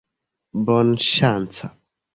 [0.69, 1.73] bonŝanca